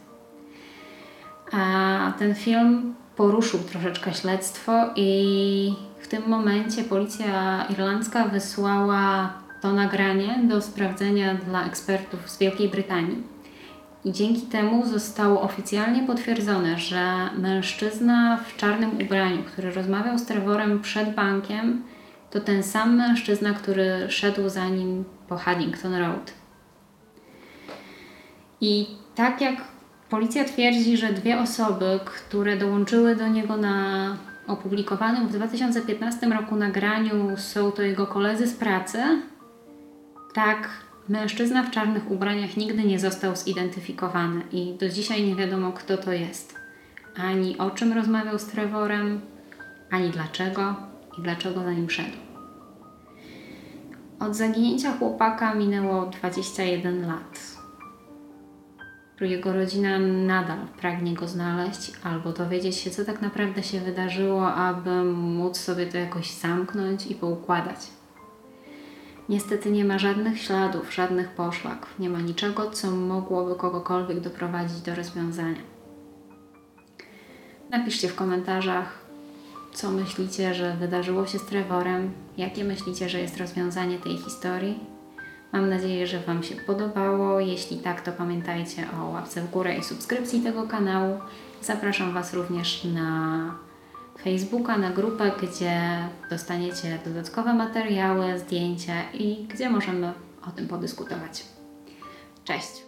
A 1.52 2.14
ten 2.20 2.36
film 2.36 2.96
poruszył 3.16 3.60
troszeczkę 3.60 4.14
śledztwo 4.14 4.72
i 4.96 5.74
w 6.00 6.08
tym 6.08 6.30
momencie 6.30 6.84
policja 6.84 7.66
irlandzka 7.70 8.28
wysłała 8.28 9.34
to 9.62 9.74
nagranie 9.74 10.40
do 10.48 10.62
sprawdzenia 10.62 11.36
dla 11.36 11.66
ekspertów 11.66 12.30
z 12.30 12.38
Wielkiej 12.38 12.70
Brytanii. 12.70 13.35
I 14.06 14.12
dzięki 14.12 14.42
temu 14.42 14.86
zostało 14.86 15.42
oficjalnie 15.42 16.08
potwierdzone, 16.08 16.78
że 16.80 17.30
mężczyzna 17.38 18.38
w 18.38 18.58
czarnym 18.58 18.92
ubraniu, 19.02 19.44
który 19.44 19.72
rozmawiał 19.72 20.18
z 20.18 20.26
Trevorem 20.26 20.82
przed 20.82 21.16
bankiem, 21.16 21.84
to 22.32 22.40
ten 22.40 22.64
sam 22.64 22.96
mężczyzna, 22.96 23.54
który 23.54 24.06
szedł 24.10 24.50
za 24.50 24.70
nim 24.70 25.04
po 25.28 25.38
Haddington 25.38 25.96
Road. 25.96 26.34
I 28.62 28.88
tak 29.16 29.42
jak 29.42 29.56
policja 30.10 30.46
twierdzi, 30.46 30.98
że 30.98 31.14
dwie 31.14 31.40
osoby, 31.40 32.00
które 32.06 32.58
dołączyły 32.58 33.16
do 33.16 33.28
niego 33.28 33.58
na 33.58 34.18
opublikowanym 34.48 35.28
w 35.28 35.32
2015 35.32 36.28
roku 36.28 36.56
nagraniu 36.56 37.38
są 37.38 37.72
to 37.72 37.82
jego 37.82 38.08
koledzy 38.08 38.48
z 38.48 38.54
pracy, 38.54 39.04
tak 40.34 40.70
mężczyzna 41.10 41.64
w 41.64 41.72
czarnych 41.72 42.12
ubraniach 42.12 42.58
nigdy 42.58 42.84
nie 42.84 43.00
został 43.00 43.36
zidentyfikowany 43.36 44.42
i 44.52 44.74
do 44.80 44.90
dzisiaj 44.90 45.24
nie 45.24 45.36
wiadomo 45.36 45.72
kto 45.72 45.98
to 45.98 46.14
jest. 46.14 46.56
Ani 47.16 47.58
o 47.58 47.72
czym 47.72 47.94
rozmawiał 47.94 48.40
z 48.40 48.46
Trevorem, 48.46 49.22
ani 49.92 50.10
dlaczego 50.10 50.76
i 51.20 51.22
dlaczego 51.22 51.64
za 51.64 51.72
nim 51.72 51.90
szedł. 51.90 52.18
Od 54.20 54.36
zaginięcia 54.36 54.98
chłopaka 54.98 55.56
minęło 55.56 56.06
21 56.06 57.08
lat. 57.08 57.56
Jego 59.22 59.54
rodzina 59.54 60.00
nadal 60.00 60.60
pragnie 60.82 61.14
go 61.14 61.28
znaleźć 61.28 61.92
albo 62.04 62.32
dowiedzieć 62.32 62.76
się, 62.76 62.92
co 62.92 63.06
tak 63.06 63.22
naprawdę 63.22 63.64
się 63.64 63.80
wydarzyło, 63.80 64.54
aby 64.54 65.04
móc 65.14 65.58
sobie 65.58 65.86
to 65.86 65.98
jakoś 65.98 66.32
zamknąć 66.32 67.08
i 67.08 67.16
poukładać. 67.16 67.78
Niestety 69.30 69.72
nie 69.72 69.86
ma 69.86 70.00
żadnych 70.00 70.42
śladów, 70.42 70.94
żadnych 70.94 71.30
poszlak, 71.30 71.88
nie 72.00 72.10
ma 72.10 72.22
niczego, 72.22 72.72
co 72.72 72.92
mogłoby 72.92 73.56
kogokolwiek 73.56 74.20
doprowadzić 74.20 74.82
do 74.82 74.96
rozwiązania. 74.96 75.62
Napiszcie 77.70 78.08
w 78.08 78.16
komentarzach, 78.16 79.06
co 79.74 79.92
myślicie, 79.92 80.54
że 80.54 80.74
wydarzyło 80.74 81.28
się 81.28 81.40
z 81.40 81.46
Trevorem, 81.46 82.12
jakie 82.38 82.64
myślicie, 82.64 83.10
że 83.10 83.20
jest 83.20 83.38
rozwiązanie 83.38 83.98
tej 83.98 84.18
historii. 84.18 84.80
Mam 85.54 85.70
nadzieję, 85.70 86.08
że 86.08 86.20
Wam 86.20 86.44
się 86.44 86.56
podobało. 86.56 87.40
Jeśli 87.40 87.78
tak, 87.78 88.02
to 88.02 88.12
pamiętajcie 88.12 88.88
o 89.02 89.10
łapce 89.10 89.42
w 89.42 89.52
górę 89.52 89.78
i 89.78 89.84
subskrypcji 89.84 90.42
tego 90.42 90.68
kanału. 90.68 91.20
Zapraszam 91.62 92.14
Was 92.14 92.34
również 92.34 92.84
na 92.84 93.65
Facebooka, 94.24 94.78
na 94.78 94.90
grupę, 94.90 95.32
gdzie 95.42 95.82
dostaniecie 96.30 97.00
dodatkowe 97.06 97.54
materiały, 97.54 98.40
zdjęcia 98.40 99.12
i 99.14 99.48
gdzie 99.48 99.70
możemy 99.70 100.14
o 100.48 100.52
tym 100.52 100.68
podyskutować. 100.68 101.46
Cześć! 102.44 102.85